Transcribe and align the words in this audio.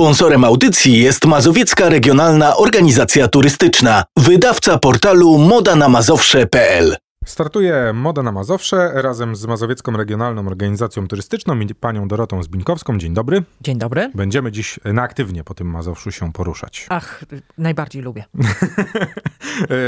Sponsorem 0.00 0.44
audycji 0.44 0.98
jest 0.98 1.24
Mazowiecka 1.24 1.88
Regionalna 1.88 2.56
Organizacja 2.56 3.28
Turystyczna, 3.28 4.04
wydawca 4.16 4.78
portalu 4.78 5.38
modanamazowsze.pl. 5.38 6.96
Startuje 7.26 7.92
Moda 7.94 8.22
na 8.22 8.32
Mazowsze 8.32 8.90
razem 8.94 9.36
z 9.36 9.46
Mazowiecką 9.46 9.96
Regionalną 9.96 10.46
Organizacją 10.46 11.08
Turystyczną 11.08 11.60
i 11.60 11.74
panią 11.74 12.08
Dorotą 12.08 12.42
Zbinkowską. 12.42 12.98
Dzień 12.98 13.14
dobry. 13.14 13.42
Dzień 13.60 13.78
dobry. 13.78 14.10
Będziemy 14.14 14.52
dziś 14.52 14.80
na 14.84 15.02
aktywnie 15.02 15.44
po 15.44 15.54
tym 15.54 15.70
Mazowszu 15.70 16.12
się 16.12 16.32
poruszać. 16.32 16.86
Ach, 16.88 17.24
najbardziej 17.58 18.02
lubię. 18.02 18.24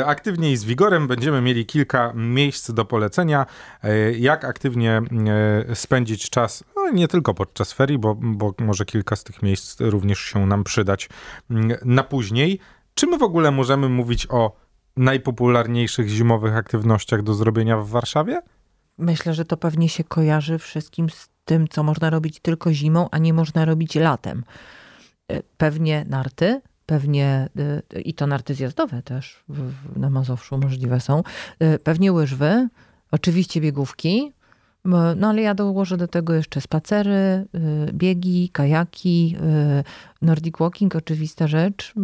aktywnie 0.06 0.52
i 0.52 0.56
z 0.56 0.64
wigorem 0.64 1.09
będziemy 1.09 1.40
mieli 1.40 1.66
kilka 1.66 2.12
miejsc 2.14 2.70
do 2.70 2.84
polecenia, 2.84 3.46
e, 3.82 4.12
jak 4.12 4.45
aktywnie 4.45 5.02
e, 5.68 5.75
spędzić 5.75 6.30
czas, 6.30 6.64
nie 6.93 7.09
tylko 7.09 7.34
podczas 7.34 7.73
ferii, 7.73 7.98
bo, 7.98 8.14
bo 8.14 8.55
może 8.59 8.84
kilka 8.84 9.16
z 9.16 9.25
tych 9.25 9.43
miejsc 9.43 9.80
również 9.80 10.18
się 10.18 10.46
nam 10.46 10.64
przydać 10.64 11.09
mm, 11.50 11.79
na 11.84 12.05
później. 12.05 12.59
Czy 12.95 13.06
my 13.06 13.19
w 13.19 13.23
ogóle 13.23 13.51
możemy 13.51 13.88
mówić 13.88 14.27
o 14.30 14.56
najpopularniejszych 14.96 16.09
zimowych 16.09 16.56
aktywnościach 16.56 17.23
do 17.23 17.34
zrobienia 17.34 17.79
w 17.79 17.88
Warszawie? 17.88 18.43
Myślę, 18.98 19.34
że 19.34 19.45
to 19.45 19.56
pewnie 19.56 19.88
się 19.88 20.05
kojarzy 20.05 20.59
wszystkim 20.59 21.10
z 21.10 21.29
tym, 21.45 21.69
co 21.69 21.82
można 21.82 22.10
robić 22.10 22.41
tylko 22.41 22.73
zimą, 22.73 23.09
a 23.10 23.18
nie 23.18 23.34
można 23.34 23.65
robić 23.65 23.95
latem. 23.95 24.45
E, 25.29 25.43
pewnie 25.57 26.05
narty, 26.09 26.60
pewnie 26.87 27.48
e, 27.95 28.01
i 28.01 28.15
to 28.15 28.27
narty 28.27 28.55
zjazdowe 28.55 29.02
też 29.02 29.45
na 29.96 30.10
Mazowszu 30.10 30.59
możliwe 30.59 31.01
są. 31.01 31.23
E, 31.59 31.79
pewnie 31.79 32.12
łyżwy, 32.12 32.68
oczywiście 33.10 33.60
biegówki, 33.60 34.32
no 34.84 35.28
ale 35.28 35.42
ja 35.42 35.55
dołożę 35.55 35.96
do 35.96 36.09
tego 36.09 36.34
jeszcze 36.34 36.60
spacery, 36.60 37.46
biegi, 37.92 38.50
kajaki, 38.52 39.37
nordic 40.23 40.54
walking, 40.59 40.96
oczywista 40.96 41.46
rzecz 41.46 41.95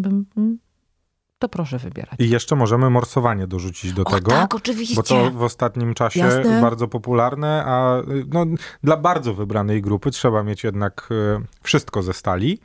to 1.38 1.48
proszę 1.48 1.78
wybierać. 1.78 2.14
I 2.19 2.30
jeszcze 2.30 2.56
możemy 2.56 2.91
morsowanie 2.91 3.47
dorzucić 3.47 3.92
do 3.92 4.05
o, 4.05 4.11
tego. 4.11 4.30
Tak, 4.30 4.55
oczywiście. 4.55 4.95
Bo 4.97 5.02
to 5.02 5.30
w 5.30 5.42
ostatnim 5.42 5.95
czasie 5.95 6.20
Jasne. 6.20 6.61
bardzo 6.61 6.89
popularne, 6.89 7.64
a 7.67 8.02
no, 8.28 8.47
dla 8.83 8.97
bardzo 8.97 9.34
wybranej 9.34 9.83
grupy 9.83 10.11
trzeba 10.11 10.42
mieć 10.42 10.64
jednak 10.64 11.08
wszystko 11.62 12.02
ze 12.02 12.12
stali 12.12 12.58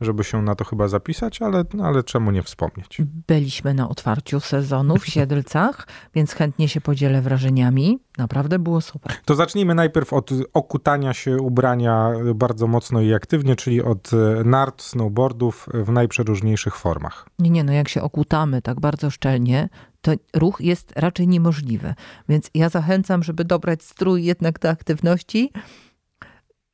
żeby 0.00 0.24
się 0.24 0.42
na 0.42 0.54
to 0.54 0.64
chyba 0.64 0.88
zapisać, 0.88 1.42
ale, 1.42 1.64
ale 1.82 2.02
czemu 2.02 2.30
nie 2.30 2.42
wspomnieć? 2.42 2.98
Byliśmy 3.26 3.74
na 3.74 3.88
otwarciu 3.88 4.40
sezonu 4.40 4.96
w 4.96 5.06
Siedlcach, 5.06 5.86
więc 6.14 6.32
chętnie 6.32 6.68
się 6.68 6.80
podzielę 6.80 7.22
wrażeniami. 7.22 7.98
Naprawdę 8.18 8.58
było 8.58 8.80
super. 8.80 9.12
To 9.24 9.34
zacznijmy 9.34 9.74
najpierw 9.74 10.12
od 10.12 10.30
okutania 10.52 11.14
się 11.14 11.36
ubrania 11.36 12.10
bardzo 12.34 12.66
mocno 12.66 13.00
i 13.00 13.14
aktywnie, 13.14 13.56
czyli 13.56 13.82
od 13.82 14.10
e, 14.12 14.44
nart, 14.44 14.82
snowboardów 14.82 15.66
w 15.74 15.90
najprzeróżniejszych 15.90 16.76
formach. 16.76 17.28
Nie, 17.38 17.50
nie, 17.50 17.64
no 17.64 17.72
jak 17.72 17.88
się 17.88 18.02
okutamy 18.02 18.62
tak 18.62 18.80
bardzo 18.80 19.10
szczelnie, 19.10 19.68
to 20.00 20.12
ruch 20.34 20.60
jest 20.60 20.92
raczej 20.96 21.28
niemożliwy. 21.28 21.94
Więc 22.28 22.50
ja 22.54 22.68
zachęcam, 22.68 23.22
żeby 23.22 23.44
dobrać 23.44 23.82
strój 23.82 24.24
jednak 24.24 24.58
do 24.58 24.68
aktywności, 24.70 25.52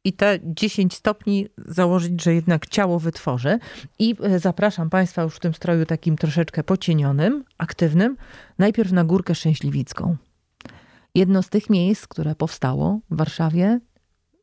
i 0.04 0.12
te 0.12 0.38
10 0.42 0.94
stopni 0.94 1.46
założyć, 1.58 2.22
że 2.22 2.34
jednak 2.34 2.66
ciało 2.66 2.98
wytworzy. 2.98 3.58
I 3.98 4.16
e, 4.22 4.38
zapraszam 4.38 4.90
Państwa 4.90 5.22
już 5.22 5.36
w 5.36 5.40
tym 5.40 5.54
stroju 5.54 5.86
takim 5.86 6.16
troszeczkę 6.16 6.64
pocienionym, 6.64 7.44
aktywnym, 7.58 8.16
najpierw 8.58 8.92
na 8.92 9.04
Górkę 9.04 9.34
Szczęśliwicką. 9.34 10.16
Jedno 11.14 11.42
z 11.42 11.48
tych 11.48 11.70
miejsc, 11.70 12.06
które 12.06 12.34
powstało 12.34 13.00
w 13.10 13.16
Warszawie 13.16 13.80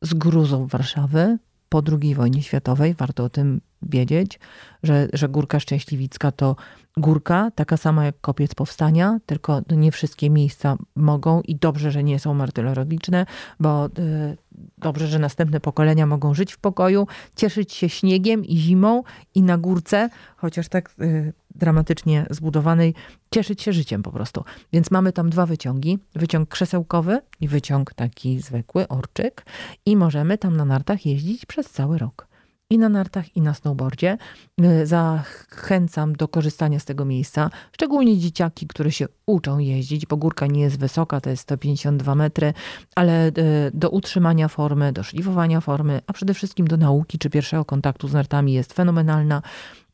z 0.02 0.14
gruzą 0.14 0.66
Warszawy 0.66 1.38
po 1.68 1.82
II 2.02 2.14
wojnie 2.14 2.42
światowej, 2.42 2.94
warto 2.94 3.24
o 3.24 3.28
tym 3.28 3.60
wiedzieć, 3.82 4.40
że, 4.82 5.08
że 5.12 5.28
Górka 5.28 5.60
Szczęśliwicka 5.60 6.32
to 6.32 6.56
górka, 6.98 7.50
taka 7.54 7.76
sama 7.76 8.04
jak 8.04 8.20
kopiec 8.20 8.54
powstania, 8.54 9.18
tylko 9.26 9.62
nie 9.70 9.92
wszystkie 9.92 10.30
miejsca 10.30 10.76
mogą 10.96 11.40
i 11.40 11.56
dobrze, 11.56 11.90
że 11.90 12.04
nie 12.04 12.18
są 12.18 12.34
martyrologiczne, 12.34 13.26
bo 13.60 13.86
y, 13.86 14.36
dobrze, 14.78 15.06
że 15.06 15.18
następne 15.18 15.60
pokolenia 15.60 16.06
mogą 16.06 16.34
żyć 16.34 16.52
w 16.52 16.58
pokoju, 16.58 17.06
cieszyć 17.36 17.72
się 17.72 17.88
śniegiem 17.88 18.44
i 18.44 18.56
zimą 18.56 19.02
i 19.34 19.42
na 19.42 19.58
górce, 19.58 20.10
chociaż 20.36 20.68
tak 20.68 20.90
y, 21.00 21.32
dramatycznie 21.54 22.26
zbudowanej, 22.30 22.94
cieszyć 23.30 23.62
się 23.62 23.72
życiem 23.72 24.02
po 24.02 24.12
prostu. 24.12 24.44
Więc 24.72 24.90
mamy 24.90 25.12
tam 25.12 25.30
dwa 25.30 25.46
wyciągi, 25.46 25.98
wyciąg 26.14 26.48
krzesełkowy 26.48 27.20
i 27.40 27.48
wyciąg 27.48 27.94
taki 27.94 28.40
zwykły, 28.40 28.88
orczyk. 28.88 29.44
I 29.86 29.96
możemy 29.96 30.38
tam 30.38 30.56
na 30.56 30.64
nartach 30.64 31.06
jeździć 31.06 31.46
przez 31.46 31.70
cały 31.70 31.98
rok 31.98 32.27
i 32.70 32.78
na 32.78 32.88
nartach, 32.88 33.36
i 33.36 33.40
na 33.40 33.54
snowboardzie. 33.54 34.18
Y, 34.60 34.86
zachęcam 34.86 36.12
do 36.12 36.28
korzystania 36.28 36.78
z 36.78 36.84
tego 36.84 37.04
miejsca, 37.04 37.50
szczególnie 37.72 38.18
dzieciaki, 38.18 38.66
które 38.66 38.92
się 38.92 39.06
uczą 39.26 39.58
jeździć, 39.58 40.06
bo 40.06 40.16
górka 40.16 40.46
nie 40.46 40.60
jest 40.60 40.78
wysoka, 40.78 41.20
to 41.20 41.30
jest 41.30 41.42
152 41.42 42.14
metry, 42.14 42.54
ale 42.94 43.28
y, 43.28 43.32
do 43.74 43.90
utrzymania 43.90 44.48
formy, 44.48 44.92
do 44.92 45.02
szlifowania 45.02 45.60
formy, 45.60 46.00
a 46.06 46.12
przede 46.12 46.34
wszystkim 46.34 46.66
do 46.66 46.76
nauki 46.76 47.18
czy 47.18 47.30
pierwszego 47.30 47.64
kontaktu 47.64 48.08
z 48.08 48.12
nartami 48.12 48.52
jest 48.52 48.72
fenomenalna. 48.72 49.42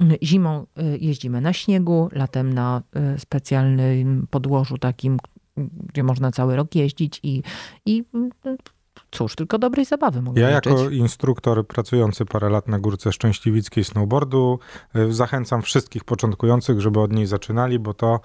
Y, 0.03 0.19
zimą 0.23 0.67
jeździmy 1.01 1.41
na 1.41 1.53
śniegu, 1.53 2.09
latem 2.13 2.53
na 2.53 2.83
specjalnym 3.19 4.27
podłożu 4.31 4.79
takim, 4.79 5.19
gdzie 5.93 6.03
można 6.03 6.33
cały 6.33 6.57
rok 6.57 6.75
jeździć 6.75 7.21
i, 7.23 7.43
i 7.87 8.05
cóż, 9.15 9.35
tylko 9.35 9.59
dobrej 9.59 9.85
zabawy 9.85 10.23
mogę 10.23 10.41
Ja 10.41 10.55
życzyć. 10.55 10.73
jako 10.73 10.91
instruktor 10.91 11.67
pracujący 11.67 12.25
parę 12.25 12.51
lat 12.51 12.69
na 12.69 12.79
Górce 12.79 13.13
Szczęśliwickiej 13.13 13.85
snowboardu 13.85 14.59
y, 14.97 15.13
zachęcam 15.13 15.63
wszystkich 15.63 16.05
początkujących, 16.05 16.81
żeby 16.81 17.01
od 17.01 17.13
niej 17.13 17.27
zaczynali, 17.27 17.79
bo 17.79 17.95
to 17.95 18.21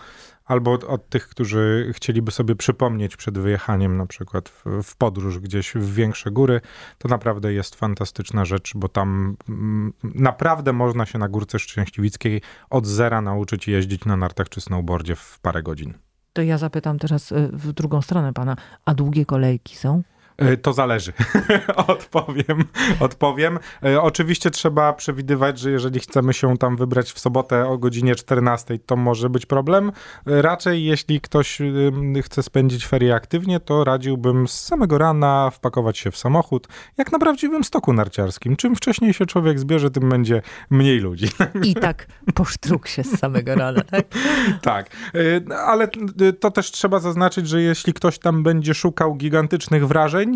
albo 0.45 0.71
od, 0.73 0.83
od, 0.83 1.09
tych, 1.09 1.27
którzy 1.27 1.91
chcieliby 1.95 2.31
sobie 2.31 2.55
przypomnieć 2.55 3.17
przed 3.17 3.37
wyjechaniem 3.37 3.97
na 3.97 4.05
przykład 4.05 4.49
w, 4.49 4.65
w, 4.83 4.95
podróż 4.95 5.39
gdzieś 5.39 5.73
w 5.73 5.93
większe 5.93 6.31
góry, 6.31 6.61
to 6.97 7.07
naprawdę 7.07 7.53
jest 7.53 7.75
fantastyczna 7.75 8.45
rzecz, 8.45 8.71
bo 8.75 8.87
tam 8.87 9.35
m, 9.49 9.55
mm, 9.55 9.93
naprawdę 10.03 10.73
można 10.73 11.05
się 11.05 11.19
na 11.19 11.29
Górce 11.29 11.59
Szczęśliwickiej 11.59 12.41
od 12.69 12.85
zera 12.87 13.21
nauczyć 13.21 13.67
jeździć 13.67 14.05
na 14.05 14.17
nartach 14.17 14.49
czy 14.49 14.61
snowboardzie 14.61 15.15
w 15.15 15.39
parę 15.41 15.63
godzin. 15.63 15.93
To 16.33 16.41
ja 16.41 16.57
zapytam 16.57 16.99
teraz 16.99 17.31
y, 17.31 17.49
w 17.53 17.73
drugą 17.73 18.01
stronę 18.01 18.33
pana, 18.33 18.55
a 18.85 18.93
długie 18.93 19.25
kolejki 19.25 19.75
są? 19.75 20.01
E, 20.39 20.57
to 20.57 20.73
zależy. 20.73 21.13
odpowiem. 21.87 22.65
odpowiem. 22.99 23.59
E, 23.83 24.01
oczywiście 24.01 24.51
trzeba 24.51 24.93
przewidywać, 24.93 25.59
że 25.59 25.71
jeżeli 25.71 25.99
chcemy 25.99 26.33
się 26.33 26.57
tam 26.57 26.77
wybrać 26.77 27.11
w 27.11 27.19
sobotę 27.19 27.67
o 27.67 27.77
godzinie 27.77 28.15
14, 28.15 28.79
to 28.79 28.95
może 28.95 29.29
być 29.29 29.45
problem. 29.45 29.91
E, 30.27 30.41
raczej 30.41 30.85
jeśli 30.85 31.21
ktoś 31.21 31.61
chce 32.21 32.43
spędzić 32.43 32.87
ferie 32.87 33.15
aktywnie, 33.15 33.59
to 33.59 33.83
radziłbym 33.83 34.47
z 34.47 34.61
samego 34.61 34.97
rana 34.97 35.49
wpakować 35.49 35.97
się 35.97 36.11
w 36.11 36.17
samochód, 36.17 36.67
jak 36.97 37.11
na 37.11 37.19
prawdziwym 37.19 37.63
stoku 37.63 37.93
narciarskim. 37.93 38.55
Czym 38.55 38.75
wcześniej 38.75 39.13
się 39.13 39.25
człowiek 39.25 39.59
zbierze, 39.59 39.91
tym 39.91 40.09
będzie 40.09 40.41
mniej 40.69 40.99
ludzi. 40.99 41.27
I 41.63 41.75
tak 41.75 42.07
posztruk 42.33 42.87
się 42.87 43.03
z 43.03 43.19
samego 43.19 43.55
rana, 43.55 43.81
tak? 43.81 44.05
tak. 44.61 44.89
Ale 45.65 45.87
to 46.39 46.51
też 46.51 46.71
trzeba 46.71 46.99
zaznaczyć, 46.99 47.47
że 47.47 47.61
jeśli 47.61 47.93
ktoś 47.93 48.19
tam 48.19 48.43
będzie 48.43 48.73
szukał 48.73 49.15
gigantycznych 49.15 49.87
wrażeń, 49.87 50.28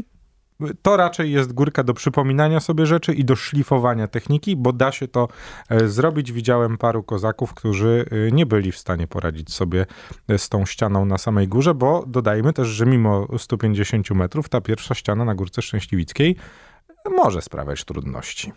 to 0.81 0.97
raczej 0.97 1.31
jest 1.31 1.53
górka 1.53 1.83
do 1.83 1.93
przypominania 1.93 2.59
sobie 2.59 2.85
rzeczy 2.85 3.13
i 3.13 3.25
do 3.25 3.35
szlifowania 3.35 4.07
techniki, 4.07 4.55
bo 4.55 4.73
da 4.73 4.91
się 4.91 5.07
to 5.07 5.27
e, 5.69 5.87
zrobić. 5.87 6.31
Widziałem 6.31 6.77
paru 6.77 7.03
kozaków, 7.03 7.53
którzy 7.53 8.05
e, 8.11 8.31
nie 8.31 8.45
byli 8.45 8.71
w 8.71 8.77
stanie 8.77 9.07
poradzić 9.07 9.53
sobie 9.53 9.85
e, 10.27 10.37
z 10.37 10.49
tą 10.49 10.65
ścianą 10.65 11.05
na 11.05 11.17
samej 11.17 11.47
górze, 11.47 11.73
bo 11.73 12.03
dodajmy 12.07 12.53
też, 12.53 12.67
że 12.67 12.85
mimo 12.85 13.27
150 13.37 14.11
metrów 14.11 14.49
ta 14.49 14.61
pierwsza 14.61 14.95
ściana 14.95 15.25
na 15.25 15.35
Górce 15.35 15.61
Szczęśliwickiej 15.61 16.35
może 17.11 17.41
sprawiać 17.41 17.85
trudności. 17.85 18.51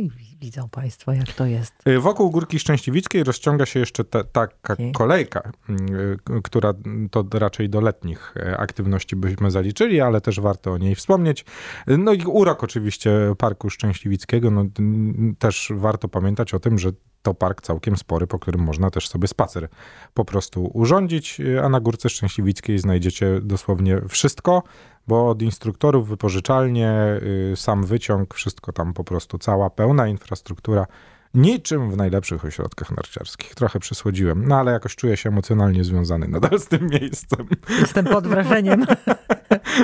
I 0.00 0.36
widzą 0.40 0.68
Państwo, 0.68 1.12
jak 1.12 1.32
to 1.32 1.46
jest. 1.46 1.74
Y, 1.88 2.00
wokół 2.00 2.30
Górki 2.30 2.58
Szczęśliwickiej 2.58 3.24
rozciąga 3.24 3.66
się 3.66 3.80
jeszcze 3.80 4.04
ta, 4.04 4.24
taka 4.24 4.76
kolejka, 4.94 5.52
y, 5.70 6.42
która 6.42 6.74
to 7.10 7.24
raczej 7.32 7.68
do 7.68 7.80
letnich 7.80 8.34
y, 8.36 8.56
aktywności 8.58 9.16
byśmy 9.16 9.50
zaliczyli, 9.50 10.00
ale 10.00 10.20
też 10.20 10.40
warto 10.40 10.72
o 10.72 10.78
niej 10.78 10.94
wspomnieć. 10.94 11.44
No 11.86 12.12
i 12.12 12.24
urok 12.24 12.64
oczywiście 12.64 13.10
Parku 13.38 13.70
Szczęśliwickiego, 13.70 14.50
no, 14.50 14.64
też 15.38 15.72
warto 15.74 16.08
pamiętać 16.08 16.54
o 16.54 16.60
tym, 16.60 16.78
że 16.78 16.92
to 17.22 17.34
park 17.34 17.60
całkiem 17.60 17.96
spory, 17.96 18.26
po 18.26 18.38
którym 18.38 18.60
można 18.60 18.90
też 18.90 19.08
sobie 19.08 19.28
spacer 19.28 19.68
po 20.14 20.24
prostu 20.24 20.70
urządzić, 20.74 21.40
a 21.62 21.68
na 21.68 21.80
Górce 21.80 22.08
Szczęśliwickiej 22.08 22.78
znajdziecie 22.78 23.40
dosłownie 23.42 24.00
wszystko, 24.08 24.62
bo 25.08 25.28
od 25.28 25.42
instruktorów 25.42 26.08
wypożyczalnie, 26.08 27.20
sam 27.54 27.84
wyciąg, 27.84 28.34
wszystko 28.34 28.72
tam 28.72 28.92
po 28.92 29.04
prostu, 29.04 29.38
cała 29.38 29.70
pełna 29.70 30.08
infrastruktura 30.08 30.86
Niczym 31.34 31.90
w 31.90 31.96
najlepszych 31.96 32.44
ośrodkach 32.44 32.96
narciarskich. 32.96 33.54
Trochę 33.54 33.80
przesłodziłem, 33.80 34.48
no 34.48 34.56
ale 34.56 34.72
jakoś 34.72 34.96
czuję 34.96 35.16
się 35.16 35.28
emocjonalnie 35.28 35.84
związany 35.84 36.28
nadal 36.28 36.60
z 36.60 36.66
tym 36.66 36.86
miejscem. 36.86 37.46
Jestem 37.80 38.04
pod 38.04 38.26
wrażeniem. 38.26 38.86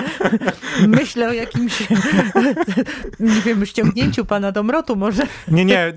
Myślę 0.88 1.28
o 1.28 1.32
jakimś, 1.32 1.88
nie 3.20 3.40
wiem, 3.40 3.66
ściągnięciu 3.66 4.24
pana 4.24 4.52
do 4.52 4.62
mrotu 4.62 4.96
może. 4.96 5.22
Nie, 5.48 5.64
nie, 5.64 5.94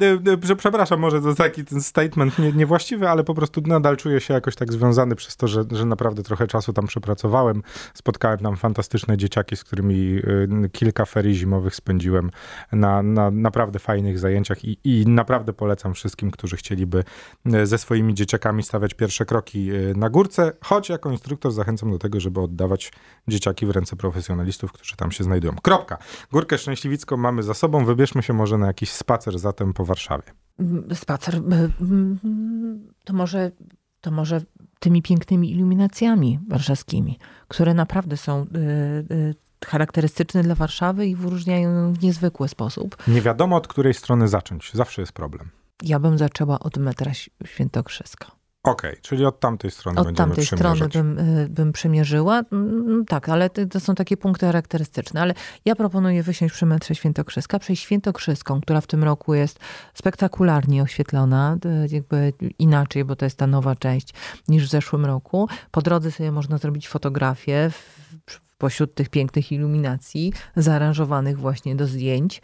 przepraszam, 0.58 1.00
może 1.00 1.22
to 1.22 1.36
taki 1.36 1.66
ten 1.66 1.82
statement 1.82 2.40
nie, 2.40 2.52
niewłaściwy, 2.52 3.10
ale 3.10 3.24
po 3.24 3.36
prostu 3.36 3.62
nadal 3.66 3.98
czuję 3.98 4.22
się 4.22 4.34
jakoś 4.34 4.56
tak 4.56 4.74
związany 4.74 5.16
przez 5.16 5.38
to, 5.38 5.48
że, 5.48 5.64
że 5.72 5.86
naprawdę 5.86 6.24
trochę 6.24 6.48
czasu 6.48 6.74
tam 6.74 6.88
przepracowałem. 6.88 7.64
Spotkałem 7.94 8.40
tam 8.40 8.58
fantastyczne 8.58 9.18
dzieciaki, 9.18 9.56
z 9.56 9.64
którymi 9.64 9.96
y, 10.66 10.70
kilka 10.72 11.06
ferii 11.06 11.36
zimowych 11.36 11.76
spędziłem 11.76 12.32
na, 12.72 13.04
na 13.04 13.32
naprawdę 13.32 13.80
fajnych 13.80 14.20
zajęciach 14.20 14.66
i, 14.66 14.78
i 14.84 15.06
naprawdę 15.08 15.39
polecam 15.54 15.94
wszystkim, 15.94 16.32
którzy 16.32 16.58
chcieliby 16.58 17.04
y, 17.54 17.66
ze 17.66 17.78
swoimi 17.78 18.14
dzieciakami 18.14 18.64
stawiać 18.64 18.94
pierwsze 18.94 19.26
kroki 19.26 19.72
y, 19.72 19.94
na 19.96 20.10
górce, 20.10 20.52
choć 20.62 20.90
jako 20.90 21.12
instruktor 21.12 21.52
zachęcam 21.52 21.92
do 21.92 22.00
tego, 22.00 22.20
żeby 22.20 22.42
oddawać 22.42 22.92
dzieciaki 23.28 23.66
w 23.66 23.70
ręce 23.70 23.96
profesjonalistów, 23.96 24.72
którzy 24.72 24.96
tam 24.96 25.12
się 25.12 25.24
znajdują. 25.24 25.56
Kropka. 25.62 25.98
Górkę 26.32 26.58
Szczęśliwicką 26.58 27.18
mamy 27.18 27.44
za 27.44 27.54
sobą. 27.54 27.86
Wybierzmy 27.86 28.24
się 28.24 28.34
może 28.34 28.58
na 28.58 28.68
jakiś 28.68 28.92
spacer 28.92 29.40
zatem 29.40 29.74
po 29.74 29.86
Warszawie. 29.86 30.24
Mm, 30.60 30.96
spacer. 30.96 31.36
Mm, 31.36 32.88
to 33.04 33.14
może, 33.14 33.52
to 34.02 34.12
może 34.12 34.42
tymi 34.80 35.02
pięknymi 35.02 35.52
iluminacjami 35.52 36.40
warszawskimi, 36.50 37.20
które 37.48 37.74
naprawdę 37.74 38.18
są 38.18 38.46
y, 39.66 39.68
y, 39.68 39.70
charakterystyczne 39.70 40.44
dla 40.44 40.56
Warszawy 40.56 41.08
i 41.08 41.16
wyróżniają 41.16 41.72
ją 41.72 41.94
w 41.94 42.04
niezwykły 42.04 42.48
sposób. 42.48 42.98
Nie 43.08 43.22
wiadomo 43.22 43.56
od 43.56 43.68
której 43.68 43.94
strony 43.94 44.28
zacząć. 44.28 44.72
Zawsze 44.74 45.02
jest 45.02 45.12
problem. 45.12 45.50
Ja 45.84 46.00
bym 46.00 46.18
zaczęła 46.18 46.60
od 46.60 46.78
metra 46.78 47.12
Świętokrzyska. 47.46 48.39
Okej, 48.64 48.92
okay, 48.92 49.02
czyli 49.02 49.26
od 49.26 49.40
tamtej 49.40 49.72
strony 49.72 50.00
od 50.02 50.16
tamtej 50.16 50.46
strony 50.46 50.88
bym, 50.88 51.20
y, 51.20 51.50
bym 51.50 51.74
przymierzyła. 51.74 52.42
Mm, 52.52 53.06
tak, 53.06 53.30
ale 53.30 53.50
to 53.50 53.80
są 53.80 53.96
takie 53.96 54.18
punkty 54.18 54.46
charakterystyczne. 54.46 55.22
Ale 55.22 55.34
ja 55.66 55.76
proponuję 55.76 56.24
wysiąść 56.24 56.54
przy 56.54 56.66
metrze 56.66 56.96
Świętokrzyska, 56.96 57.60
przejść 57.60 57.84
Świętokrzyską, 57.84 58.62
która 58.62 58.82
w 58.82 58.88
tym 58.88 59.04
roku 59.04 59.34
jest 59.34 59.60
spektakularnie 59.94 60.84
oświetlona, 60.84 61.58
jakby 61.90 62.34
inaczej, 62.60 63.06
bo 63.06 63.16
to 63.16 63.26
jest 63.26 63.38
ta 63.38 63.48
nowa 63.48 63.76
część 63.76 64.14
niż 64.48 64.68
w 64.68 64.70
zeszłym 64.70 65.06
roku. 65.06 65.50
Po 65.72 65.82
drodze 65.82 66.12
sobie 66.12 66.32
można 66.32 66.58
zrobić 66.58 66.88
fotografię 66.88 67.70
w, 67.70 68.10
pośród 68.58 68.96
tych 68.96 69.10
pięknych 69.10 69.52
iluminacji, 69.52 70.34
zaaranżowanych 70.56 71.40
właśnie 71.40 71.76
do 71.76 71.88
zdjęć. 71.88 72.42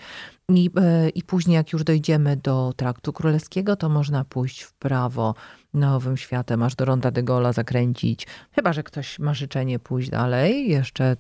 I, 0.50 0.69
y, 1.06 1.09
I 1.09 1.23
później, 1.23 1.56
jak 1.56 1.73
już 1.73 1.83
dojdziemy 1.83 2.38
do 2.38 2.73
Traktu 2.75 3.13
Królewskiego, 3.13 3.75
to 3.75 3.89
można 3.89 4.25
pójść 4.25 4.62
w 4.62 4.73
prawo 4.73 5.35
nowym 5.75 6.18
światem, 6.18 6.63
aż 6.63 6.75
do 6.75 6.86
Ronda 6.86 7.12
de 7.12 7.24
Gola 7.24 7.54
zakręcić. 7.54 8.27
Chyba, 8.51 8.74
że 8.74 8.83
ktoś 8.83 9.19
ma 9.19 9.33
życzenie 9.33 9.80
pójść 9.80 10.10
dalej, 10.10 10.69
jeszcze, 10.69 11.18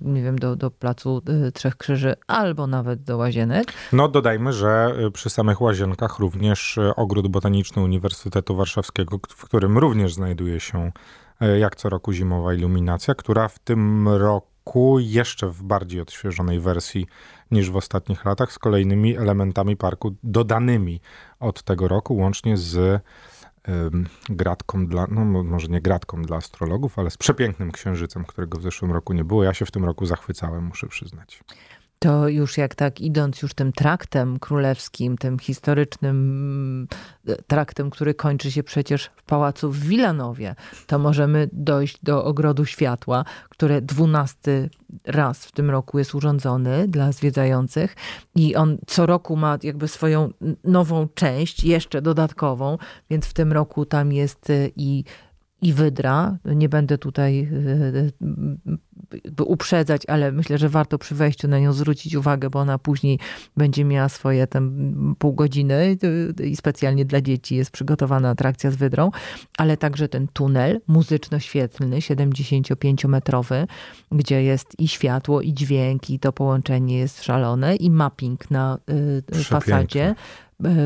nie 0.00 0.22
wiem, 0.22 0.38
do, 0.38 0.56
do 0.56 0.70
Placu 0.70 1.22
y, 1.48 1.52
Trzech 1.52 1.76
Krzyży 1.76 2.14
albo 2.26 2.66
nawet 2.66 3.02
do 3.02 3.16
Łazienek. 3.16 3.72
No 3.92 4.08
dodajmy, 4.08 4.52
że 4.52 4.94
y, 5.06 5.10
przy 5.10 5.30
samych 5.30 5.60
Łazienkach 5.60 6.18
również 6.18 6.78
y, 6.78 6.94
Ogród 6.96 7.28
Botaniczny 7.28 7.82
Uniwersytetu 7.82 8.56
Warszawskiego, 8.56 9.18
w 9.28 9.44
którym 9.44 9.78
również 9.78 10.14
znajduje 10.14 10.60
się 10.60 10.92
jak 11.58 11.76
co 11.76 11.88
roku 11.88 12.12
zimowa 12.12 12.54
iluminacja, 12.54 13.14
która 13.14 13.48
w 13.48 13.58
tym 13.58 14.08
roku 14.08 14.98
jeszcze 14.98 15.48
w 15.48 15.62
bardziej 15.62 16.00
odświeżonej 16.00 16.60
wersji 16.60 17.06
niż 17.50 17.70
w 17.70 17.76
ostatnich 17.76 18.24
latach, 18.24 18.52
z 18.52 18.58
kolejnymi 18.58 19.16
elementami 19.16 19.76
parku 19.76 20.14
dodanymi 20.22 21.00
od 21.40 21.62
tego 21.62 21.88
roku, 21.88 22.16
łącznie 22.16 22.56
z 22.56 23.02
gratką 24.28 24.86
dla, 24.86 25.06
no 25.10 25.24
może 25.24 25.68
nie 25.68 25.80
gratką 25.80 26.22
dla 26.22 26.36
astrologów, 26.36 26.98
ale 26.98 27.10
z 27.10 27.16
przepięknym 27.16 27.72
księżycem, 27.72 28.24
którego 28.24 28.58
w 28.58 28.62
zeszłym 28.62 28.92
roku 28.92 29.12
nie 29.12 29.24
było. 29.24 29.44
Ja 29.44 29.54
się 29.54 29.66
w 29.66 29.70
tym 29.70 29.84
roku 29.84 30.06
zachwycałem, 30.06 30.64
muszę 30.64 30.86
przyznać 30.86 31.44
to 32.06 32.28
już 32.28 32.58
jak 32.58 32.74
tak 32.74 33.00
idąc 33.00 33.42
już 33.42 33.54
tym 33.54 33.72
traktem 33.72 34.38
królewskim, 34.38 35.18
tym 35.18 35.38
historycznym 35.38 36.88
e, 37.28 37.36
traktem, 37.36 37.90
który 37.90 38.14
kończy 38.14 38.50
się 38.50 38.62
przecież 38.62 39.10
w 39.16 39.22
pałacu 39.22 39.72
w 39.72 39.78
Wilanowie, 39.78 40.54
to 40.86 40.98
możemy 40.98 41.48
dojść 41.52 41.98
do 42.02 42.24
Ogrodu 42.24 42.64
Światła, 42.64 43.24
które 43.48 43.82
dwunasty 43.82 44.70
raz 45.04 45.46
w 45.46 45.52
tym 45.52 45.70
roku 45.70 45.98
jest 45.98 46.14
urządzony 46.14 46.88
dla 46.88 47.12
zwiedzających 47.12 47.96
i 48.34 48.56
on 48.56 48.78
co 48.86 49.06
roku 49.06 49.36
ma 49.36 49.58
jakby 49.62 49.88
swoją 49.88 50.30
nową 50.64 51.08
część, 51.14 51.64
jeszcze 51.64 52.02
dodatkową, 52.02 52.78
więc 53.10 53.26
w 53.26 53.32
tym 53.32 53.52
roku 53.52 53.86
tam 53.86 54.12
jest 54.12 54.50
e, 54.50 54.68
i 54.76 55.04
i 55.62 55.72
wydra. 55.72 56.36
Nie 56.44 56.68
będę 56.68 56.98
tutaj 56.98 57.40
e, 57.40 57.46
e, 59.40 59.44
uprzedzać, 59.44 60.02
ale 60.06 60.32
myślę, 60.32 60.58
że 60.58 60.68
warto 60.68 60.98
przy 60.98 61.14
wejściu 61.14 61.48
na 61.48 61.58
nią 61.58 61.72
zwrócić 61.72 62.14
uwagę, 62.14 62.50
bo 62.50 62.58
ona 62.58 62.78
później 62.78 63.18
będzie 63.56 63.84
miała 63.84 64.08
swoje 64.08 64.46
tam 64.46 65.14
pół 65.18 65.32
godziny 65.32 65.96
i 66.44 66.56
specjalnie 66.56 67.04
dla 67.04 67.20
dzieci 67.20 67.56
jest 67.56 67.70
przygotowana 67.70 68.30
atrakcja 68.30 68.70
z 68.70 68.76
wydrą, 68.76 69.10
ale 69.58 69.76
także 69.76 70.08
ten 70.08 70.28
tunel 70.28 70.80
muzyczno-świetlny, 70.88 71.96
75-metrowy, 71.96 73.66
gdzie 74.12 74.42
jest 74.42 74.80
i 74.80 74.88
światło, 74.88 75.40
i 75.40 75.54
dźwięk, 75.54 76.10
i 76.10 76.18
to 76.18 76.32
połączenie 76.32 76.98
jest 76.98 77.24
szalone, 77.24 77.76
i 77.76 77.90
mapping 77.90 78.50
na 78.50 78.78
fasadzie 79.44 80.14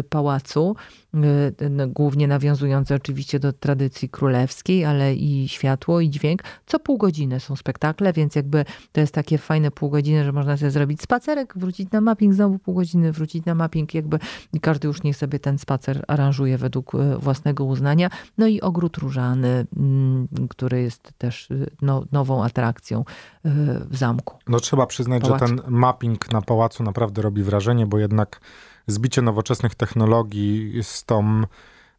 pałacu, 0.08 0.76
e, 1.14 1.86
głównie 1.86 2.28
nawiązujące 2.28 2.94
oczywiście 2.94 3.40
do 3.40 3.52
tradycji 3.52 4.08
królewskiej, 4.08 4.84
ale 4.84 5.14
i 5.14 5.48
światło, 5.48 6.00
i 6.00 6.10
dźwięk. 6.10 6.42
Co 6.66 6.78
pół 6.78 6.98
godziny 6.98 7.40
są 7.40 7.56
spektakle, 7.56 8.12
więc 8.12 8.34
jakby 8.34 8.64
to 8.92 9.00
jest 9.00 9.14
takie 9.14 9.38
fajne 9.38 9.70
pół 9.70 9.90
godziny, 9.90 10.24
że 10.24 10.32
można 10.32 10.56
sobie 10.56 10.70
zrobić 10.70 11.02
spacerek, 11.02 11.52
wrócić 11.56 11.90
na 11.90 12.00
mapping, 12.00 12.34
znowu 12.34 12.58
pół 12.58 12.74
godziny, 12.74 13.12
wrócić 13.12 13.44
na 13.44 13.54
mapping, 13.54 13.94
jakby 13.94 14.18
każdy 14.60 14.88
już 14.88 15.02
niech 15.02 15.16
sobie 15.16 15.38
ten 15.38 15.58
spacer 15.58 16.04
aranżuje 16.08 16.58
według 16.58 16.94
e, 16.94 17.18
własnego 17.18 17.64
uznania. 17.64 18.10
No 18.38 18.46
i 18.46 18.60
ogród 18.60 18.96
różany, 18.96 19.66
mm, 19.76 20.28
który 20.50 20.82
jest 20.82 21.12
też 21.18 21.48
no, 21.82 22.04
nową 22.12 22.44
atrakcją 22.44 23.04
w 23.90 23.96
zamku. 23.96 24.38
No 24.48 24.60
trzeba 24.60 24.86
przyznać, 24.86 25.26
że 25.26 25.38
ten 25.38 25.60
mapping 25.68 26.32
na 26.32 26.42
pałacu 26.42 26.82
naprawdę 26.82 27.22
robi 27.22 27.42
wrażenie, 27.42 27.86
bo 27.86 27.98
jednak 27.98 28.40
zbicie 28.90 29.22
nowoczesnych 29.22 29.74
technologii 29.74 30.82
z 30.82 31.04
tą 31.04 31.42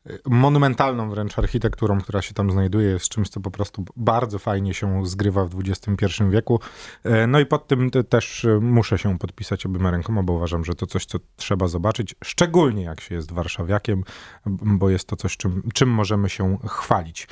y, 0.10 0.20
monumentalną 0.26 1.10
wręcz 1.10 1.40
architekturą, 1.40 2.02
która 2.02 2.22
się 2.22 2.34
tam 2.34 2.52
znajduje, 2.52 2.90
jest 2.90 3.10
czymś, 3.10 3.30
co 3.30 3.40
po 3.40 3.52
prostu 3.52 3.86
bardzo 3.96 4.40
fajnie 4.40 4.74
się 4.74 5.06
zgrywa 5.06 5.46
w 5.46 5.60
XXI 5.60 6.24
wieku. 6.30 6.60
E, 7.04 7.28
no 7.28 7.40
i 7.40 7.46
pod 7.46 7.68
tym 7.68 7.92
też 8.10 8.44
y, 8.44 8.60
muszę 8.62 8.98
się 8.98 9.20
podpisać 9.20 9.66
obyma 9.66 9.92
rękoma, 9.92 10.24
bo 10.24 10.34
uważam, 10.34 10.66
że 10.66 10.76
to 10.76 10.86
coś, 10.86 11.06
co 11.06 11.18
trzeba 11.36 11.68
zobaczyć, 11.68 12.16
szczególnie 12.24 12.84
jak 12.84 13.02
się 13.02 13.16
jest 13.16 13.32
warszawiakiem, 13.32 14.04
bo 14.46 14.90
jest 14.90 15.08
to 15.08 15.16
coś, 15.16 15.38
czym, 15.38 15.70
czym 15.74 15.90
możemy 15.90 16.30
się 16.30 16.58
chwalić. 16.68 17.28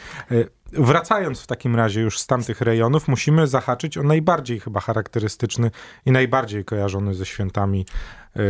E, 0.74 0.84
Wracając 0.84 1.42
w 1.42 1.48
takim 1.48 1.76
razie 1.76 2.02
już 2.02 2.20
z 2.20 2.28
tamtych 2.28 2.62
rejonów, 2.62 3.08
musimy 3.08 3.48
zahaczyć 3.48 3.98
o 3.98 4.04
najbardziej 4.04 4.60
chyba 4.60 4.80
charakterystyczny 4.80 5.72
i 6.06 6.12
najbardziej 6.12 6.66
kojarzony 6.66 7.14
ze 7.14 7.26
świętami 7.26 7.86
yy, 8.36 8.44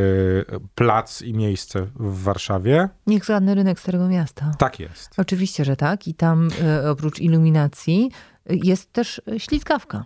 plac 0.76 1.22
i 1.22 1.34
miejsce 1.34 1.88
w 1.96 2.24
Warszawie. 2.24 2.90
Niech 3.08 3.26
zgadnę 3.26 3.56
rynek 3.56 3.80
Starego 3.80 4.08
Miasta. 4.08 4.52
Tak 4.58 4.80
jest. 4.80 5.14
Oczywiście, 5.18 5.66
że 5.66 5.76
tak. 5.76 6.08
I 6.08 6.14
tam 6.14 6.50
yy, 6.84 6.90
oprócz 6.90 7.20
iluminacji 7.20 8.12
yy, 8.46 8.60
jest 8.64 8.94
też 8.94 9.22
ślizgawka. 9.38 10.06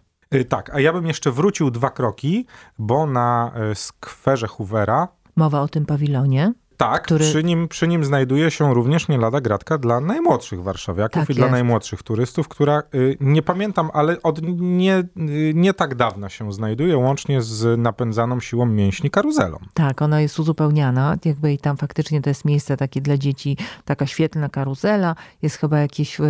Tak, 0.50 0.75
a 0.75 0.79
ja 0.79 0.93
bym 0.93 1.08
jeszcze 1.08 1.32
wrócił 1.32 1.72
dwa 1.72 1.89
kroki, 1.89 2.46
bo 2.77 3.08
na 3.08 3.51
skwerze 3.74 4.48
Hoovera 4.48 5.08
Mowa 5.36 5.62
o 5.62 5.67
tym 5.67 5.86
pawilonie. 5.86 6.53
Tak, 6.77 7.03
który... 7.03 7.25
przy, 7.25 7.44
nim, 7.44 7.68
przy 7.68 7.88
nim 7.88 8.03
znajduje 8.03 8.51
się 8.51 8.74
również 8.74 9.08
nie 9.08 9.18
lada 9.18 9.42
gratka 9.42 9.77
dla 9.77 10.00
najmłodszych 10.00 10.63
warszawiaków 10.63 11.22
tak 11.22 11.30
i 11.30 11.32
jest. 11.32 11.39
dla 11.39 11.51
najmłodszych 11.51 12.03
turystów, 12.03 12.48
która 12.48 12.84
y, 12.96 13.18
nie 13.20 13.42
pamiętam, 13.42 13.89
ale 13.94 14.22
od 14.22 14.39
nie, 14.60 14.98
y, 15.00 15.53
nie 15.56 15.74
tak 15.74 15.96
dawna 15.96 16.30
się 16.30 16.53
znajduje, 16.53 16.98
łącznie 16.98 17.42
z 17.42 17.80
napędzaną 17.80 18.39
siłą 18.39 18.65
mięśni 18.65 19.10
karuzelą. 19.10 19.58
Tak, 19.74 20.01
ona 20.01 20.22
jest 20.22 20.39
uzupełniana, 20.39 21.18
jakby 21.25 21.53
i 21.53 21.58
tam 21.58 21.77
faktycznie 21.77 22.22
to 22.22 22.30
jest 22.30 22.46
miejsce 22.46 22.77
takie 22.77 23.01
dla 23.01 23.18
dzieci, 23.18 23.58
taka 23.86 24.06
świetlna 24.06 24.50
karuzela, 24.50 25.15
jest 25.42 25.58
chyba 25.58 25.80
jakieś 25.80 26.20
y, 26.20 26.24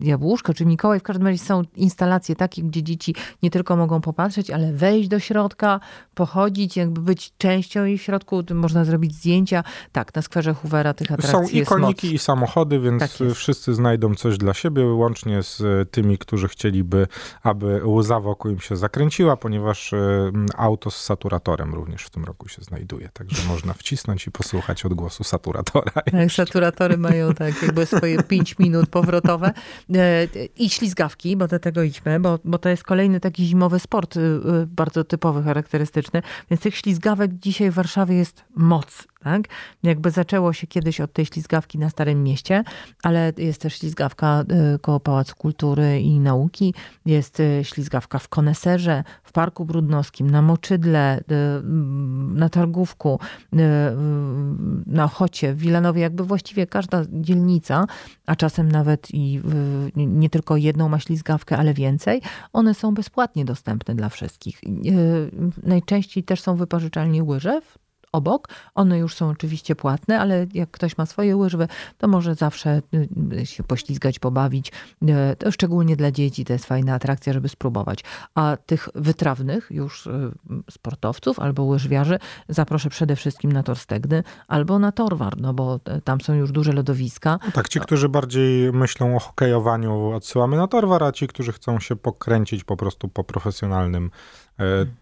jabłuszko 0.00 0.54
czy 0.54 0.66
Mikołaj, 0.66 1.00
w 1.00 1.02
każdym 1.02 1.26
razie 1.26 1.38
są 1.38 1.62
instalacje 1.76 2.36
takie, 2.36 2.62
gdzie 2.62 2.82
dzieci 2.82 3.14
nie 3.42 3.50
tylko 3.50 3.76
mogą 3.76 4.00
popatrzeć, 4.00 4.50
ale 4.50 4.72
wejść 4.72 5.08
do 5.08 5.18
środka, 5.18 5.80
pochodzić, 6.14 6.76
jakby 6.76 7.00
być 7.00 7.32
częścią 7.38 7.84
jej 7.84 7.98
w 7.98 8.02
środku, 8.02 8.42
można 8.54 8.84
zrobić 8.84 9.14
zdjęcie 9.14 9.49
zdjęcia. 9.50 9.64
Tak, 9.92 10.14
na 10.14 10.22
skwerze 10.22 10.54
Hoovera 10.54 10.94
tych 10.94 11.12
atrakcji 11.12 11.32
Są 11.32 11.42
jest 11.42 11.54
i 11.54 11.64
koniki, 11.64 12.06
moc. 12.06 12.14
i 12.14 12.18
samochody, 12.18 12.80
więc 12.80 13.00
Tak 13.00 13.10
wszyscy 13.34 13.74
znajdą 13.74 14.14
coś 14.14 14.38
dla 14.38 14.54
siebie, 14.54 14.86
łącznie 14.86 15.42
z 15.42 15.60
e, 15.60 15.86
tymi, 15.86 16.18
którzy 16.18 16.48
chcieliby, 16.48 17.06
aby 17.42 17.80
łza 17.84 18.20
wokół 18.20 18.50
im 18.50 18.60
się 18.60 18.76
zakręciła, 18.76 19.36
ponieważ 19.36 19.92
e, 19.92 19.98
auto 20.56 20.90
z 20.90 20.96
saturatorem 20.96 21.74
również 21.74 22.02
w 22.04 22.10
tym 22.10 22.24
roku 22.24 22.48
się 22.48 22.62
znajduje. 22.62 23.08
Także 23.12 23.48
można 23.48 23.72
wcisnąć 23.72 24.26
i 24.26 24.30
posłuchać 24.30 24.84
odgłosu 24.84 25.24
saturatora. 25.24 25.92
Tak, 26.10 26.32
Saturatory 26.32 26.98
mają 26.98 27.34
tak 27.34 27.62
jakby 27.62 27.86
swoje 27.86 28.22
5 28.22 28.58
minut 28.58 28.90
powrotowe. 28.90 29.52
I 30.56 30.70
ślizgawki, 30.70 31.36
bo 31.36 31.48
do 31.48 31.58
tego 31.58 31.82
idźmy, 31.82 32.20
bo, 32.20 32.38
bo 32.44 32.58
to 32.58 32.68
jest 32.68 32.84
kolejny 32.84 33.20
taki 33.20 33.46
zimowy 33.46 33.78
sport, 33.78 34.18
bardzo 34.66 35.04
typowy, 35.04 35.42
charakterystyczny. 35.42 36.22
Więc 36.50 36.62
tych 36.62 36.76
ślizgawek 36.76 37.34
dzisiaj 37.34 37.70
w 37.70 37.74
Warszawie 37.74 38.16
jest 38.16 38.44
moc. 38.56 39.06
Tak? 39.22 39.42
Jakby 39.82 40.10
zaczęło 40.10 40.52
się 40.52 40.66
kiedyś 40.66 41.00
od 41.00 41.12
tej 41.12 41.26
ślizgawki 41.26 41.78
na 41.78 41.90
Starym 41.90 42.22
Mieście, 42.22 42.64
ale 43.02 43.32
jest 43.36 43.60
też 43.60 43.74
ślizgawka 43.78 44.44
y, 44.74 44.78
koło 44.78 45.00
Pałacu 45.00 45.36
Kultury 45.36 46.00
i 46.00 46.20
Nauki, 46.20 46.74
jest 47.06 47.40
y, 47.40 47.60
ślizgawka 47.64 48.18
w 48.18 48.28
Koneserze, 48.28 49.04
w 49.22 49.32
Parku 49.32 49.64
Brudnowskim, 49.64 50.30
na 50.30 50.42
Moczydle, 50.42 51.18
y, 51.18 51.22
mm, 51.34 52.38
na 52.38 52.48
Targówku, 52.48 53.20
na 54.86 55.04
Ochocie, 55.04 55.54
w 55.54 55.58
Wilanowie, 55.58 56.02
jakby 56.02 56.24
właściwie 56.24 56.66
każda 56.66 57.02
dzielnica, 57.10 57.84
a 58.26 58.36
czasem 58.36 58.72
nawet 58.72 59.08
i 59.14 59.40
nie- 59.96 60.30
tylko 60.30 60.56
jedną 60.56 60.88
ma 60.88 61.00
ślizgawkę, 61.00 61.56
ale 61.56 61.74
więcej, 61.74 62.22
one 62.52 62.74
są 62.74 62.94
bezpłatnie 62.94 63.44
dostępne 63.44 63.94
dla 63.94 64.08
wszystkich. 64.08 64.60
Najczęściej 65.62 66.24
też 66.24 66.40
są 66.40 66.56
wypożyczalnie 66.56 67.24
łyżew, 67.24 67.78
obok. 68.12 68.48
One 68.74 68.98
już 68.98 69.14
są 69.14 69.28
oczywiście 69.28 69.76
płatne, 69.76 70.20
ale 70.20 70.46
jak 70.54 70.70
ktoś 70.70 70.98
ma 70.98 71.06
swoje 71.06 71.36
łyżwy, 71.36 71.68
to 71.98 72.08
może 72.08 72.34
zawsze 72.34 72.82
y, 73.40 73.46
się 73.46 73.62
poślizgać, 73.62 74.18
pobawić. 74.18 74.72
Y, 75.02 75.36
To 75.38 75.52
szczególnie 75.52 75.96
dla 75.96 76.10
dzieci 76.10 76.44
to 76.44 76.52
jest 76.52 76.64
fajna 76.66 76.94
atrakcja, 76.94 77.32
żeby 77.32 77.48
spróbować. 77.48 78.04
A 78.34 78.56
tych 78.66 78.88
wytrawnych 78.94 79.66
już 79.70 80.06
y, 80.06 80.32
sportowców 80.70 81.38
albo 81.38 81.62
łyżwiarzy 81.62 82.18
zaproszę 82.48 82.90
przede 82.90 83.16
wszystkim 83.16 83.52
na 83.52 83.62
tor 83.62 83.78
Stegny 83.78 84.22
albo 84.48 84.78
na 84.78 84.92
Torwar, 84.92 85.40
no 85.40 85.54
bo 85.54 85.80
tam 86.04 86.20
są 86.20 86.34
już 86.34 86.52
duże 86.52 86.72
lodowiska. 86.72 87.38
Tak, 87.54 87.68
ci, 87.68 87.80
którzy 87.80 88.08
bardziej 88.08 88.72
myślą 88.72 89.16
o 89.16 89.18
hokejowaniu, 89.18 90.10
odsyłamy 90.10 90.56
na 90.56 90.68
Torwar, 90.68 91.04
a 91.04 91.12
ci, 91.12 91.26
którzy 91.26 91.52
chcą 91.52 91.80
się 91.80 91.96
pokręcić 91.96 92.64
po 92.64 92.76
prostu 92.76 93.08
po 93.08 93.24
profesjonalnym 93.24 94.10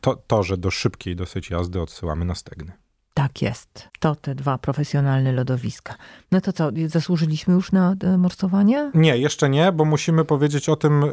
to, 0.00 0.16
torze 0.16 0.56
do 0.56 0.70
szybkiej 0.70 1.16
dosyć 1.16 1.50
jazdy, 1.50 1.80
odsyłamy 1.80 2.24
na 2.24 2.34
Stegny. 2.34 2.87
Tak 3.18 3.42
jest. 3.42 3.88
To 4.00 4.14
te 4.14 4.34
dwa 4.34 4.58
profesjonalne 4.58 5.32
lodowiska. 5.32 5.94
No 6.32 6.40
to 6.40 6.52
co, 6.52 6.70
zasłużyliśmy 6.86 7.54
już 7.54 7.72
na 7.72 7.94
e, 8.04 8.18
morsowanie? 8.18 8.90
Nie, 8.94 9.18
jeszcze 9.18 9.48
nie, 9.48 9.72
bo 9.72 9.84
musimy 9.84 10.24
powiedzieć 10.24 10.68
o 10.68 10.76
tym, 10.76 11.04
y, 11.04 11.08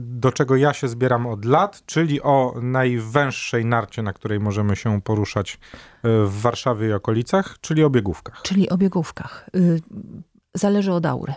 do 0.00 0.32
czego 0.32 0.56
ja 0.56 0.72
się 0.72 0.88
zbieram 0.88 1.26
od 1.26 1.44
lat, 1.44 1.82
czyli 1.86 2.22
o 2.22 2.54
najwęższej 2.62 3.64
narcie, 3.64 4.02
na 4.02 4.12
której 4.12 4.40
możemy 4.40 4.76
się 4.76 5.02
poruszać 5.02 5.54
y, 5.54 5.58
w 6.26 6.40
Warszawie 6.40 6.88
i 6.88 6.92
okolicach, 6.92 7.56
czyli 7.60 7.84
o 7.84 7.90
biegówkach. 7.90 8.42
Czyli 8.42 8.70
o 8.70 8.76
biegówkach. 8.76 9.50
Y, 9.56 9.80
Zależy 10.54 10.92
od 10.92 11.06
aury. 11.06 11.34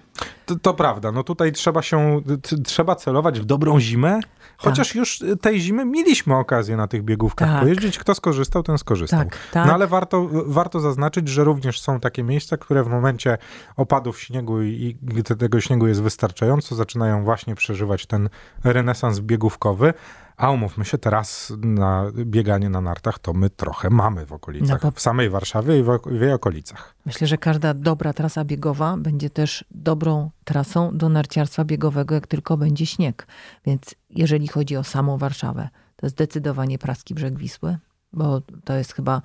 To, 0.47 0.55
to 0.55 0.73
prawda, 0.73 1.11
no 1.11 1.23
tutaj 1.23 1.51
trzeba 1.51 1.81
się, 1.81 2.21
trzeba 2.65 2.95
celować 2.95 3.39
w 3.39 3.45
dobrą 3.45 3.79
zimę, 3.79 4.19
chociaż 4.57 4.95
już 4.95 5.23
tej 5.41 5.59
zimy 5.59 5.85
mieliśmy 5.85 6.35
okazję 6.35 6.77
na 6.77 6.87
tych 6.87 7.03
biegówkach 7.03 7.49
Tak. 7.49 7.61
pojeździć. 7.61 7.99
Kto 7.99 8.15
skorzystał, 8.15 8.63
ten 8.63 8.77
skorzystał. 8.77 9.19
Tak, 9.19 9.37
tak. 9.51 9.67
No 9.67 9.73
ale 9.73 9.87
warto, 9.87 10.29
warto 10.45 10.79
zaznaczyć, 10.79 11.27
że 11.27 11.43
również 11.43 11.81
są 11.81 11.99
takie 11.99 12.23
miejsca, 12.23 12.57
które 12.57 12.83
w 12.83 12.87
momencie 12.87 13.37
opadów 13.75 14.19
śniegu 14.21 14.61
i, 14.61 14.67
i 14.67 14.97
gdy 15.01 15.23
tego 15.23 15.61
śniegu 15.61 15.87
jest 15.87 16.01
wystarczająco, 16.01 16.75
zaczynają 16.75 17.23
właśnie 17.23 17.55
przeżywać 17.55 18.05
ten 18.05 18.29
renesans 18.63 19.19
biegówkowy. 19.19 19.93
A 20.37 20.51
umówmy 20.51 20.85
się, 20.85 20.97
teraz 20.97 21.53
na 21.57 22.11
bieganie 22.13 22.69
na 22.69 22.81
nartach 22.81 23.19
to 23.19 23.33
my 23.33 23.49
trochę 23.49 23.89
mamy 23.89 24.25
w 24.25 24.33
okolicach. 24.33 24.83
No 24.83 24.91
W 24.91 25.01
samej 25.01 25.29
Warszawie 25.29 25.79
i 25.79 25.83
w 26.05 26.21
jej 26.21 26.33
okolicach. 26.33 26.95
Myślę, 27.05 27.27
że 27.27 27.37
każda 27.37 27.73
dobra 27.73 28.13
trasa 28.13 28.45
biegowa 28.45 28.97
będzie 28.97 29.29
też 29.29 29.65
dobrą 29.71 30.31
trasą 30.47 30.97
do 30.97 31.09
narciarstwa 31.09 31.65
biegowego, 31.65 32.15
jak 32.15 32.27
tylko 32.27 32.57
będzie 32.57 32.85
śnieg. 32.85 33.27
Więc 33.65 33.95
jeżeli 34.09 34.47
chodzi 34.47 34.77
o 34.77 34.83
samą 34.83 35.17
Warszawę, 35.17 35.69
to 35.95 36.09
zdecydowanie 36.09 36.77
Praski 36.77 37.13
Brzeg 37.13 37.37
Wisły, 37.37 37.77
bo 38.13 38.41
to 38.63 38.73
jest 38.73 38.93
chyba 38.93 39.21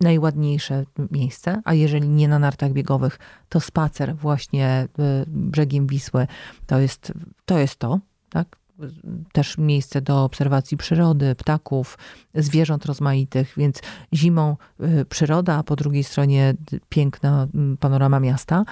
najładniejsze 0.00 0.84
miejsce, 1.10 1.62
a 1.64 1.74
jeżeli 1.74 2.08
nie 2.08 2.28
na 2.28 2.38
nartach 2.38 2.72
biegowych, 2.72 3.18
to 3.48 3.60
spacer 3.60 4.16
właśnie 4.16 4.88
y, 4.98 5.24
brzegiem 5.26 5.86
Wisły 5.86 6.26
to 6.66 6.78
jest 6.78 7.12
to, 7.44 7.58
jest 7.58 7.76
to 7.76 8.00
tak? 8.30 8.56
Też 9.32 9.58
miejsce 9.58 10.00
do 10.00 10.24
obserwacji 10.24 10.76
przyrody, 10.76 11.34
ptaków, 11.34 11.98
zwierząt 12.34 12.86
rozmaitych, 12.86 13.54
więc 13.56 13.80
zimą 14.12 14.56
y, 14.80 15.04
przyroda, 15.04 15.54
a 15.54 15.62
po 15.62 15.76
drugiej 15.76 16.04
stronie 16.04 16.54
piękna 16.88 17.48
panorama 17.80 18.20
miasta. 18.20 18.64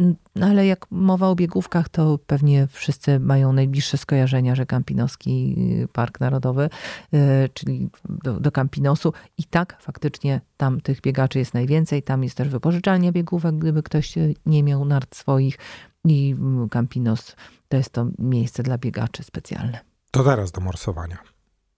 Y, 0.00 0.14
no 0.34 0.46
ale 0.46 0.66
jak 0.66 0.86
mowa 0.90 1.28
o 1.28 1.34
biegówkach, 1.34 1.88
to 1.88 2.18
pewnie 2.26 2.66
wszyscy 2.66 3.20
mają 3.20 3.52
najbliższe 3.52 3.98
skojarzenia, 3.98 4.54
że 4.54 4.66
Kampinoski 4.66 5.54
y, 5.84 5.88
Park 5.88 6.20
Narodowy, 6.20 6.70
y, 7.14 7.48
czyli 7.54 7.90
do, 8.08 8.40
do 8.40 8.52
Kampinosu. 8.52 9.12
I 9.38 9.44
tak 9.44 9.76
faktycznie 9.80 10.40
tam 10.56 10.80
tych 10.80 11.00
biegaczy 11.00 11.38
jest 11.38 11.54
najwięcej. 11.54 12.02
Tam 12.02 12.24
jest 12.24 12.36
też 12.36 12.48
wypożyczalnia 12.48 13.12
biegówek, 13.12 13.58
gdyby 13.58 13.82
ktoś 13.82 14.18
y, 14.18 14.34
nie 14.46 14.62
miał 14.62 14.84
nart 14.84 15.16
swoich. 15.16 15.58
I 16.04 16.34
mm, 16.38 16.68
Campinos 16.68 17.36
to 17.68 17.76
jest 17.76 17.90
to 17.90 18.06
miejsce 18.18 18.62
dla 18.62 18.78
biegaczy 18.78 19.22
specjalne. 19.22 19.78
To 20.10 20.24
teraz 20.24 20.52
do 20.52 20.60
morsowania. 20.60 21.18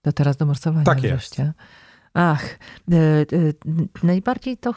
To 0.01 0.11
teraz 0.11 0.37
do 0.37 0.45
morsowania 0.45 0.85
Tak 0.85 1.03
jest. 1.03 1.15
wreszcie. 1.15 1.53
Ach, 2.13 2.59
e, 2.91 3.25
najbardziej 4.03 4.57
to 4.57 4.73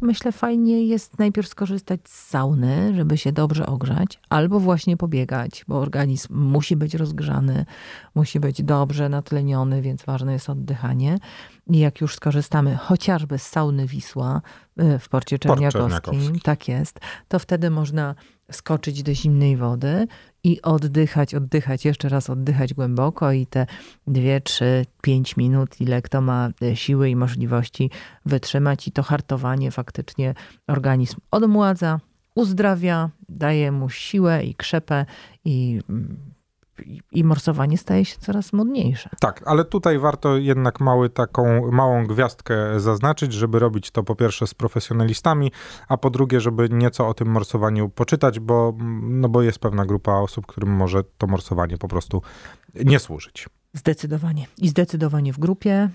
myślę 0.00 0.32
fajnie 0.32 0.86
jest 0.86 1.18
najpierw 1.18 1.48
skorzystać 1.48 2.00
z 2.04 2.28
sauny, 2.28 2.94
żeby 2.94 3.18
się 3.18 3.32
dobrze 3.32 3.66
ogrzać, 3.66 4.20
albo 4.28 4.60
właśnie 4.60 4.96
pobiegać, 4.96 5.64
bo 5.68 5.78
organizm 5.78 6.34
musi 6.34 6.76
być 6.76 6.94
rozgrzany, 6.94 7.66
musi 8.14 8.40
być 8.40 8.62
dobrze 8.62 9.08
natleniony, 9.08 9.82
więc 9.82 10.04
ważne 10.04 10.32
jest 10.32 10.50
oddychanie. 10.50 11.18
I 11.66 11.78
jak 11.78 12.00
już 12.00 12.14
skorzystamy 12.14 12.76
chociażby 12.76 13.38
z 13.38 13.46
sauny 13.46 13.86
Wisła 13.86 14.42
e, 14.76 14.98
w 14.98 15.08
porcie 15.08 15.38
Port 15.38 15.60
czerniakowskim, 15.60 16.02
Czerniakowski. 16.02 16.40
tak 16.40 16.68
jest, 16.68 17.00
to 17.28 17.38
wtedy 17.38 17.70
można 17.70 18.14
skoczyć 18.52 19.02
do 19.02 19.14
zimnej 19.14 19.56
wody 19.56 20.06
i 20.44 20.62
oddychać, 20.62 21.34
oddychać, 21.34 21.84
jeszcze 21.84 22.08
raz 22.08 22.30
oddychać 22.30 22.74
głęboko 22.74 23.32
i 23.32 23.46
te 23.46 23.66
dwie, 24.06 24.40
trzy, 24.40 24.86
pięć 25.02 25.36
minut, 25.36 25.80
ile 25.80 26.02
kto 26.02 26.20
ma 26.20 26.50
e, 26.62 26.76
siły 26.76 27.10
i 27.10 27.16
możliwości 27.16 27.90
wytrzymać. 28.26 28.88
I 28.88 28.92
to 28.92 29.02
hartowanie 29.02 29.70
faktycznie 29.70 30.34
organizm 30.66 31.16
odmładza, 31.30 32.00
uzdrawia, 32.34 33.10
daje 33.28 33.72
mu 33.72 33.90
siłę 33.90 34.44
i 34.44 34.54
krzepę 34.54 35.06
i, 35.44 35.80
mm, 35.88 36.33
i, 37.12 37.24
morsowanie 37.24 37.78
staje 37.78 38.04
się 38.04 38.16
coraz 38.18 38.52
modniejsze. 38.52 39.10
Tak, 39.20 39.42
ale 39.46 39.64
tutaj 39.64 39.98
warto 39.98 40.36
jednak 40.36 40.80
mały, 40.80 41.10
taką 41.10 41.70
małą 41.72 42.06
gwiazdkę 42.06 42.80
zaznaczyć, 42.80 43.32
żeby 43.32 43.58
robić 43.58 43.90
to 43.90 44.02
po 44.02 44.16
pierwsze 44.16 44.46
z 44.46 44.54
profesjonalistami, 44.54 45.52
a 45.88 45.96
po 45.96 46.10
drugie, 46.10 46.40
żeby 46.40 46.68
nieco 46.70 47.08
o 47.08 47.14
tym 47.14 47.28
morsowaniu 47.28 47.88
poczytać, 47.88 48.40
bo, 48.40 48.74
no 49.02 49.28
bo 49.28 49.42
jest 49.42 49.58
pewna 49.58 49.86
grupa 49.86 50.12
osób, 50.12 50.46
którym 50.46 50.70
może 50.70 51.04
to 51.18 51.26
morsowanie 51.26 51.78
po 51.78 51.88
prostu 51.88 52.22
nie 52.74 52.98
służyć. 52.98 53.48
Zdecydowanie. 53.74 54.46
I 54.58 54.68
zdecydowanie 54.68 55.32
w 55.32 55.38
grupie, 55.38 55.88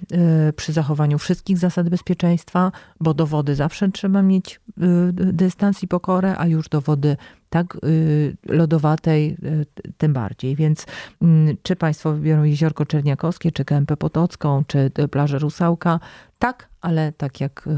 y, 0.50 0.54
przy 0.54 0.74
zachowaniu 0.74 1.18
wszystkich 1.18 1.58
zasad 1.58 1.90
bezpieczeństwa, 1.90 2.72
bo 3.00 3.14
do 3.14 3.28
wody 3.28 3.56
zawsze 3.56 3.90
trzeba 3.92 4.22
mieć 4.22 4.56
y, 4.56 5.14
dystans 5.14 5.84
i 5.84 5.88
pokorę, 5.88 6.36
a 6.38 6.48
już 6.48 6.70
do 6.70 6.82
wody 6.82 7.18
tak 7.50 7.78
y, 7.84 8.38
lodowatej 8.46 9.38
tym 9.98 10.14
bardziej. 10.14 10.56
Więc 10.56 10.86
mm, 11.22 11.58
czy 11.64 11.76
Państwo 11.76 12.14
wybiorą 12.14 12.44
Jeziorko 12.44 12.86
Czerniakowskie, 12.86 13.52
czy 13.52 13.66
Kępę 13.66 13.98
Potocką, 13.98 14.64
czy 14.68 14.92
plażę 15.12 15.40
Rusałka, 15.40 16.00
tak, 16.40 16.70
ale 16.82 17.12
tak 17.12 17.42
jak 17.42 17.70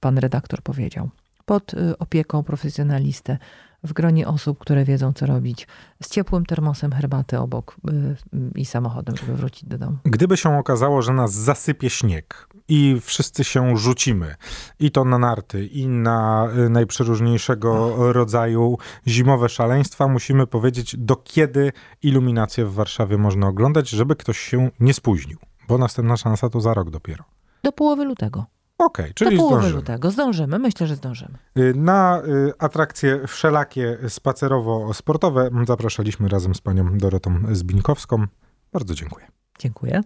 pan 0.00 0.18
redaktor 0.18 0.62
powiedział, 0.62 1.08
pod 1.46 1.72
opieką 1.98 2.42
profesjonalisty, 2.42 3.38
w 3.84 3.92
gronie 3.92 4.28
osób, 4.28 4.58
które 4.58 4.84
wiedzą, 4.84 5.12
co 5.12 5.26
robić, 5.26 5.66
z 6.02 6.10
ciepłym 6.10 6.46
termosem 6.46 6.92
herbaty 6.92 7.38
obok 7.38 7.76
y, 7.90 8.16
i 8.54 8.64
samochodem, 8.64 9.16
żeby 9.16 9.34
wrócić 9.34 9.64
do 9.64 9.78
domu. 9.78 9.96
Gdyby 10.04 10.36
się 10.36 10.58
okazało, 10.58 11.02
że 11.02 11.12
nas 11.12 11.32
zasypie 11.32 11.90
śnieg 11.90 12.48
i 12.68 13.00
wszyscy 13.02 13.44
się 13.44 13.76
rzucimy, 13.76 14.34
i 14.80 14.90
to 14.90 15.04
na 15.04 15.18
narty, 15.18 15.66
i 15.66 15.88
na 15.88 16.48
y, 16.66 16.70
najprzeróżniejszego 16.70 17.94
rodzaju 18.12 18.78
zimowe 19.06 19.48
szaleństwa, 19.48 20.08
musimy 20.08 20.46
powiedzieć, 20.46 20.96
do 20.96 21.16
kiedy 21.16 21.72
iluminację 22.02 22.64
w 22.64 22.74
Warszawie 22.74 23.18
można 23.18 23.46
oglądać, 23.46 23.88
żeby 23.88 24.16
ktoś 24.16 24.38
się 24.38 24.70
nie 24.80 24.94
spóźnił, 24.94 25.38
bo 25.68 25.78
następna 25.78 26.16
szansa 26.16 26.50
to 26.50 26.60
za 26.60 26.74
rok 26.74 26.90
dopiero. 26.90 27.24
Do 27.62 27.72
połowy 27.72 28.04
lutego. 28.04 28.46
Okej, 28.78 29.08
Do 29.08 29.14
czyli 29.14 29.36
połowy 29.36 29.54
zdążymy. 29.54 29.76
lutego. 29.76 30.10
Zdążymy, 30.10 30.58
myślę, 30.58 30.86
że 30.86 30.96
zdążymy. 30.96 31.38
Y, 31.58 31.72
Na 31.76 32.22
y, 32.26 32.52
atrakcje 32.58 33.20
wszelakie 33.26 33.98
spacerowo-sportowe 34.08 35.50
zapraszaliśmy 35.66 36.28
razem 36.28 36.54
z 36.54 36.60
panią 36.60 36.98
Dorotą 36.98 37.34
Zbińkowską. 37.52 38.26
Bardzo 38.72 38.94
dziękuję. 38.94 39.26
Dziękuję. 39.58 40.00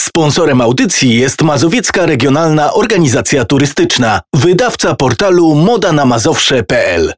Sponsorem 0.00 0.60
audycji 0.60 1.14
jest 1.18 1.42
Mazowiecka 1.42 2.06
Regionalna 2.06 2.72
Organizacja 2.72 3.44
Turystyczna, 3.44 4.20
wydawca 4.34 4.94
portalu 4.94 5.54
modanamazowsze.pl. 5.54 7.12